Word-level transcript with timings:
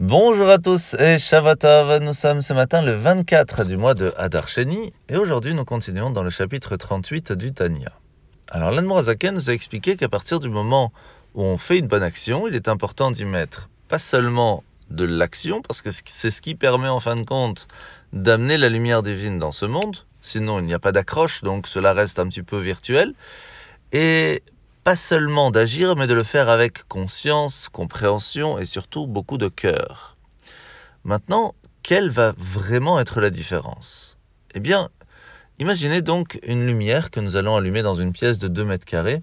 Bonjour 0.00 0.48
à 0.48 0.58
tous 0.58 0.94
et 0.94 1.18
Shavatov, 1.18 2.00
nous 2.00 2.12
sommes 2.12 2.40
ce 2.40 2.52
matin 2.52 2.82
le 2.82 2.92
24 2.92 3.64
du 3.64 3.76
mois 3.76 3.94
de 3.94 4.12
Hadar 4.16 4.48
Sheni 4.48 4.92
et 5.08 5.16
aujourd'hui 5.16 5.54
nous 5.54 5.64
continuons 5.64 6.10
dans 6.10 6.22
le 6.22 6.30
chapitre 6.30 6.76
38 6.76 7.32
du 7.32 7.52
Tanya. 7.52 7.90
Alors 8.48 8.70
l'Anmorazaken 8.70 9.34
nous 9.34 9.50
a 9.50 9.52
expliqué 9.52 9.96
qu'à 9.96 10.08
partir 10.08 10.38
du 10.38 10.50
moment 10.50 10.92
où 11.34 11.42
on 11.42 11.58
fait 11.58 11.80
une 11.80 11.88
bonne 11.88 12.04
action, 12.04 12.46
il 12.46 12.54
est 12.54 12.68
important 12.68 13.10
d'y 13.10 13.24
mettre 13.24 13.70
pas 13.88 13.98
seulement 13.98 14.62
de 14.88 15.02
l'action, 15.02 15.62
parce 15.62 15.82
que 15.82 15.90
c'est 15.90 16.30
ce 16.30 16.42
qui 16.42 16.54
permet 16.54 16.86
en 16.86 17.00
fin 17.00 17.16
de 17.16 17.24
compte 17.24 17.66
d'amener 18.12 18.56
la 18.56 18.68
lumière 18.68 19.02
divine 19.02 19.40
dans 19.40 19.50
ce 19.50 19.66
monde, 19.66 19.96
sinon 20.22 20.60
il 20.60 20.66
n'y 20.66 20.74
a 20.74 20.78
pas 20.78 20.92
d'accroche, 20.92 21.42
donc 21.42 21.66
cela 21.66 21.92
reste 21.92 22.20
un 22.20 22.28
petit 22.28 22.44
peu 22.44 22.60
virtuel, 22.60 23.14
et 23.90 24.44
pas 24.88 24.96
seulement 24.96 25.50
d'agir, 25.50 25.96
mais 25.96 26.06
de 26.06 26.14
le 26.14 26.22
faire 26.22 26.48
avec 26.48 26.88
conscience, 26.88 27.68
compréhension 27.68 28.58
et 28.58 28.64
surtout 28.64 29.06
beaucoup 29.06 29.36
de 29.36 29.48
cœur. 29.48 30.16
Maintenant, 31.04 31.54
quelle 31.82 32.08
va 32.08 32.32
vraiment 32.38 32.98
être 32.98 33.20
la 33.20 33.28
différence? 33.28 34.16
Eh 34.54 34.60
bien, 34.60 34.88
imaginez 35.58 36.00
donc 36.00 36.40
une 36.42 36.66
lumière 36.66 37.10
que 37.10 37.20
nous 37.20 37.36
allons 37.36 37.54
allumer 37.54 37.82
dans 37.82 37.92
une 37.92 38.14
pièce 38.14 38.38
de 38.38 38.48
2 38.48 38.64
mètres 38.64 38.86
carrés. 38.86 39.20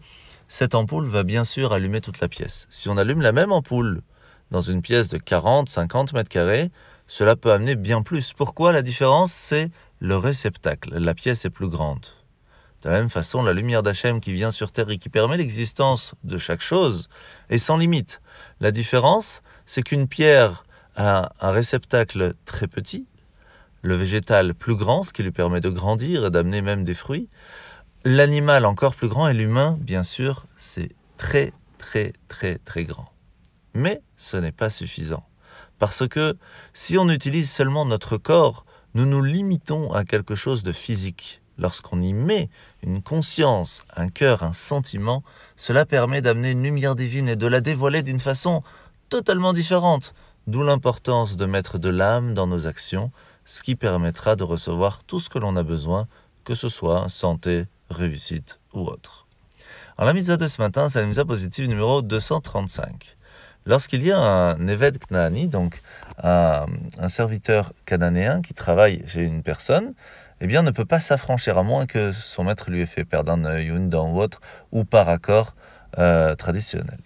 Cette 0.50 0.76
ampoule 0.76 1.08
va 1.08 1.24
bien 1.24 1.44
sûr 1.44 1.74
allumer 1.74 2.00
toute 2.00 2.20
la 2.20 2.28
pièce. 2.28 2.68
Si 2.70 2.88
on 2.88 2.98
allume 2.98 3.24
la 3.24 3.32
même 3.32 3.52
ampoule 3.52 4.04
dans 4.52 4.62
une 4.62 4.84
pièce 4.84 5.10
de 5.10 5.18
40, 5.18 5.68
50 5.68 6.14
mètres 6.14 6.30
carrés, 6.30 6.70
cela 7.08 7.36
peut 7.36 7.52
amener 7.52 7.76
bien 7.76 8.04
plus. 8.04 8.34
Pourquoi 8.34 8.72
la 8.72 8.84
différence? 8.84 9.34
C'est 9.34 9.72
le 9.98 10.16
réceptacle. 10.16 10.94
La 10.94 11.16
pièce 11.16 11.44
est 11.44 11.50
plus 11.50 11.70
grande. 11.70 12.06
De 12.86 12.92
la 12.92 13.00
même 13.00 13.10
façon, 13.10 13.42
la 13.42 13.54
lumière 13.54 13.82
d'Hachem 13.82 14.22
qui 14.22 14.32
vient 14.32 14.52
sur 14.52 14.72
Terre 14.72 14.92
et 14.92 15.00
qui 15.00 15.10
permet 15.10 15.38
l'existence 15.38 16.14
de 16.24 16.38
chaque 16.38 16.62
chose 16.62 17.10
est 17.50 17.58
sans 17.58 17.78
limite. 17.78 18.22
La 18.60 18.70
différence, 18.70 19.42
c'est 19.66 19.82
qu'une 19.82 20.08
pierre 20.08 20.66
a 20.96 21.32
un 21.42 21.50
réceptacle 21.50 22.36
très 22.46 22.68
petit, 22.68 23.08
le 23.82 23.96
végétal 23.96 24.54
plus 24.54 24.76
grand, 24.76 25.02
ce 25.02 25.14
qui 25.14 25.24
lui 25.24 25.32
permet 25.32 25.62
de 25.62 25.70
grandir 25.70 26.28
et 26.28 26.30
d'amener 26.30 26.62
même 26.62 26.84
des 26.84 26.94
fruits. 26.94 27.28
L'animal 28.04 28.68
encore 28.68 28.94
plus 28.94 29.08
grand 29.08 29.28
et 29.28 29.34
l'humain, 29.34 29.80
bien 29.82 30.04
sûr, 30.04 30.46
c'est 30.56 30.92
très 31.18 31.54
très 31.80 32.14
très 32.28 32.60
très 32.60 32.84
grand. 32.84 33.12
Mais 33.74 34.04
ce 34.16 34.38
n'est 34.38 34.52
pas 34.52 34.70
suffisant. 34.70 35.28
Parce 35.80 36.08
que 36.08 36.38
si 36.76 37.00
on 37.00 37.10
utilise 37.10 37.50
seulement 37.50 37.86
notre 37.86 38.18
corps, 38.18 38.64
nous 38.94 39.08
nous 39.08 39.24
limitons 39.24 39.92
à 39.92 40.06
quelque 40.06 40.36
chose 40.36 40.62
de 40.62 40.72
physique. 40.72 41.42
Lorsqu'on 41.58 42.02
y 42.02 42.14
met 42.14 42.50
une 42.84 43.02
conscience, 43.02 43.84
un 43.96 44.10
cœur, 44.10 44.44
un 44.44 44.54
sentiment, 44.54 45.24
cela 45.56 45.86
permet 45.86 46.22
d'amener 46.22 46.52
une 46.52 46.64
lumière 46.64 46.96
divine 46.96 47.30
et 47.30 47.36
de 47.36 47.48
la 47.48 47.62
dévoiler 47.62 48.02
d'une 48.02 48.20
façon 48.20 48.64
totalement 49.10 49.54
différente. 49.54 50.14
D'où 50.48 50.64
l'importance 50.64 51.38
de 51.38 51.46
mettre 51.46 51.80
de 51.80 51.90
l'âme 51.90 52.34
dans 52.34 52.46
nos 52.46 52.68
actions, 52.68 53.12
ce 53.46 53.64
qui 53.64 53.76
permettra 53.76 54.36
de 54.36 54.44
recevoir 54.44 55.04
tout 55.04 55.20
ce 55.20 55.30
que 55.30 55.40
l'on 55.40 55.56
a 55.56 55.64
besoin, 55.64 56.08
que 56.44 56.56
ce 56.56 56.70
soit 56.70 57.10
santé, 57.10 57.66
réussite 57.90 58.60
ou 58.74 58.82
autre. 58.82 59.26
Alors 59.98 60.08
la 60.08 60.14
mitzvah 60.14 60.38
de 60.38 60.48
ce 60.48 60.62
matin, 60.62 60.90
c'est 60.90 61.00
la 61.00 61.08
mitzvah 61.08 61.26
positive 61.26 61.68
numéro 61.68 62.02
235. 62.02 63.16
Lorsqu'il 63.66 64.06
y 64.06 64.12
a 64.12 64.20
un 64.20 64.68
Eved 64.68 65.00
Knaani, 65.00 65.48
donc 65.48 65.82
un, 66.22 66.68
serviteur 67.08 67.74
cananéen 67.86 68.42
qui 68.42 68.54
travaille 68.54 69.02
chez 69.08 69.24
une 69.24 69.42
personne, 69.42 69.94
eh 70.40 70.48
bien, 70.48 70.62
ne 70.62 70.72
peut 70.72 70.86
pas 70.86 71.00
s'affranchir, 71.00 71.58
à 71.58 71.64
moins 71.64 71.88
que 71.88 72.12
son 72.12 72.44
maître 72.44 72.70
lui 72.70 72.82
ait 72.82 72.86
fait 72.86 73.06
perdre 73.06 73.32
un 73.32 73.44
œil 73.46 73.72
ou 73.72 73.78
une 73.78 73.90
dent 73.90 74.12
ou 74.12 74.20
autre, 74.20 74.40
ou 74.72 74.84
par 74.84 75.10
accord 75.10 75.56
euh, 75.98 76.36
traditionnel. 76.36 77.00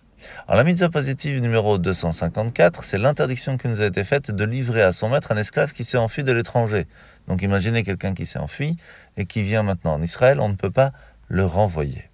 Alors, 0.47 0.57
la 0.57 0.63
mitzvah 0.65 0.89
positive 0.89 1.41
numéro 1.41 1.77
254, 1.77 2.83
c'est 2.83 2.97
l'interdiction 2.97 3.57
qui 3.57 3.69
nous 3.69 3.81
a 3.81 3.85
été 3.85 4.03
faite 4.03 4.31
de 4.31 4.43
livrer 4.43 4.81
à 4.81 4.91
son 4.91 5.09
maître 5.09 5.31
un 5.31 5.37
esclave 5.37 5.71
qui 5.71 5.85
s'est 5.85 5.97
enfui 5.97 6.23
de 6.23 6.33
l'étranger. 6.33 6.87
Donc, 7.27 7.41
imaginez 7.41 7.83
quelqu'un 7.83 8.13
qui 8.13 8.25
s'est 8.25 8.39
enfui 8.39 8.75
et 9.15 9.25
qui 9.25 9.43
vient 9.43 9.63
maintenant 9.63 9.93
en 9.93 10.01
Israël, 10.01 10.39
on 10.41 10.49
ne 10.49 10.55
peut 10.55 10.71
pas 10.71 10.91
le 11.29 11.45
renvoyer. 11.45 12.08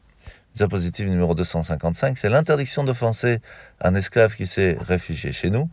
Mitzvah 0.55 0.69
positive 0.69 1.09
numéro 1.09 1.35
255, 1.35 2.17
c'est 2.17 2.29
l'interdiction 2.29 2.85
d'offenser 2.85 3.41
un 3.81 3.93
esclave 3.93 4.33
qui 4.35 4.47
s'est 4.47 4.77
réfugié 4.79 5.33
chez 5.33 5.49
nous. 5.49 5.69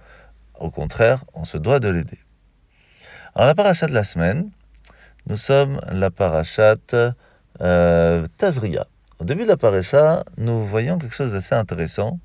Au 0.58 0.72
contraire, 0.72 1.22
on 1.34 1.44
se 1.44 1.56
doit 1.56 1.78
de 1.78 1.88
l'aider. 1.88 2.18
Alors, 3.36 3.46
la 3.46 3.54
paracha 3.54 3.86
de 3.86 3.92
la 3.92 4.02
semaine, 4.02 4.50
nous 5.26 5.36
sommes 5.36 5.78
la 5.92 6.10
parachat 6.10 6.74
euh, 7.60 8.26
Tazria. 8.38 8.88
Au 9.20 9.24
début 9.24 9.44
de 9.44 9.48
la 9.50 9.56
paracha, 9.56 10.24
nous 10.36 10.64
voyons 10.64 10.98
quelque 10.98 11.14
chose 11.14 11.30
d'assez 11.30 11.54
intéressant. 11.54 12.18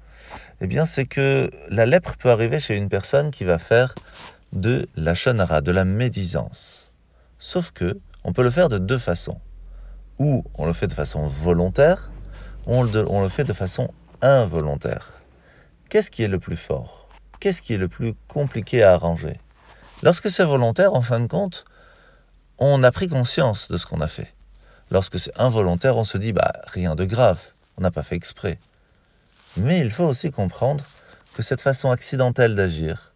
Eh 0.60 0.66
bien, 0.66 0.86
c'est 0.86 1.06
que 1.06 1.52
la 1.70 1.86
lèpre 1.86 2.18
peut 2.18 2.32
arriver 2.32 2.60
chez 2.60 2.76
une 2.76 2.90
personne 2.90 3.30
qui 3.30 3.44
va 3.44 3.60
faire 3.60 3.94
de 4.52 4.90
la 4.96 5.14
shonara, 5.14 5.62
de 5.62 5.72
la 5.72 5.86
médisance. 5.86 6.92
Sauf 7.38 7.70
que 7.70 8.00
on 8.24 8.34
peut 8.34 8.42
le 8.42 8.50
faire 8.50 8.68
de 8.68 8.80
deux 8.80 8.98
façons. 8.98 9.40
Ou 10.18 10.44
on 10.56 10.66
le 10.66 10.74
fait 10.74 10.88
de 10.88 10.94
façon 10.94 11.28
volontaire, 11.28 12.10
on 12.68 12.84
le, 12.84 13.10
on 13.10 13.22
le 13.22 13.30
fait 13.30 13.46
de 13.46 13.54
façon 13.54 13.90
involontaire. 14.22 15.14
Qu'est-ce 15.90 16.12
qui 16.12 16.22
est 16.22 16.28
le 16.28 16.38
plus 16.38 16.58
fort? 16.58 17.08
Qu'est-ce 17.40 17.62
qui 17.62 17.74
est 17.74 17.78
le 17.78 17.88
plus 17.88 18.14
compliqué 18.28 18.84
à 18.84 18.94
arranger? 18.94 19.40
Lorsque 20.04 20.30
c'est 20.30 20.44
volontaire, 20.44 20.94
en 20.94 21.02
fin 21.02 21.20
de 21.20 21.28
compte, 21.28 21.66
on 22.60 22.84
a 22.84 22.92
pris 22.92 23.08
conscience 23.08 23.72
de 23.72 23.78
ce 23.78 23.86
qu'on 23.86 24.00
a 24.00 24.08
fait. 24.08 24.34
Lorsque 24.92 25.20
c'est 25.20 25.36
involontaire, 25.40 25.98
on 25.98 26.04
se 26.04 26.18
dit, 26.18 26.34
bah, 26.34 26.52
rien 26.66 26.96
de 26.96 27.06
grave, 27.06 27.42
on 27.78 27.82
n'a 27.82 27.92
pas 27.92 28.04
fait 28.04 28.16
exprès. 28.16 28.60
Mais 29.56 29.80
il 29.80 29.90
faut 29.90 30.06
aussi 30.06 30.30
comprendre 30.30 30.86
que 31.34 31.42
cette 31.42 31.62
façon 31.62 31.90
accidentelle 31.90 32.54
d'agir, 32.54 33.14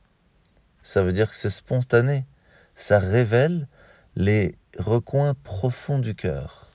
ça 0.81 1.03
veut 1.03 1.13
dire 1.13 1.29
que 1.29 1.35
c'est 1.35 1.49
spontané. 1.49 2.25
Ça 2.73 2.99
révèle 2.99 3.67
les 4.15 4.55
recoins 4.79 5.33
profonds 5.43 5.99
du 5.99 6.15
cœur. 6.15 6.71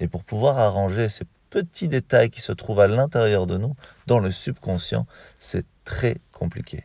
Et 0.00 0.06
pour 0.06 0.22
pouvoir 0.22 0.58
arranger 0.58 1.08
ces 1.08 1.24
petits 1.50 1.88
détails 1.88 2.30
qui 2.30 2.40
se 2.40 2.52
trouvent 2.52 2.80
à 2.80 2.86
l'intérieur 2.86 3.46
de 3.46 3.58
nous, 3.58 3.74
dans 4.06 4.18
le 4.18 4.30
subconscient, 4.30 5.06
c'est 5.38 5.66
très 5.84 6.16
compliqué. 6.32 6.84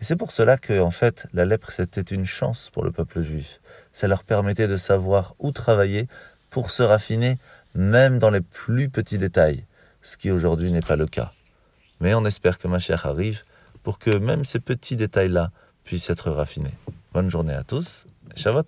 Et 0.00 0.04
c'est 0.04 0.16
pour 0.16 0.32
cela 0.32 0.56
que, 0.56 0.80
en 0.80 0.90
fait, 0.90 1.26
la 1.34 1.44
lèpre, 1.44 1.70
c'était 1.70 2.00
une 2.00 2.24
chance 2.24 2.70
pour 2.70 2.84
le 2.84 2.90
peuple 2.90 3.20
juif. 3.20 3.60
Ça 3.92 4.08
leur 4.08 4.24
permettait 4.24 4.66
de 4.66 4.76
savoir 4.76 5.34
où 5.38 5.52
travailler 5.52 6.08
pour 6.48 6.70
se 6.70 6.82
raffiner, 6.82 7.38
même 7.74 8.18
dans 8.18 8.30
les 8.30 8.40
plus 8.40 8.88
petits 8.88 9.18
détails, 9.18 9.64
ce 10.02 10.16
qui 10.16 10.30
aujourd'hui 10.30 10.72
n'est 10.72 10.80
pas 10.80 10.96
le 10.96 11.06
cas. 11.06 11.32
Mais 12.00 12.14
on 12.14 12.24
espère 12.24 12.58
que 12.58 12.66
ma 12.66 12.78
chère 12.78 13.06
arrive 13.06 13.42
pour 13.82 13.98
que 13.98 14.10
même 14.10 14.44
ces 14.44 14.60
petits 14.60 14.96
détails-là 14.96 15.50
puissent 15.84 16.10
être 16.10 16.30
raffinés. 16.30 16.74
Bonne 17.12 17.30
journée 17.30 17.54
à 17.54 17.64
tous, 17.64 18.06
Shavuot 18.36 18.62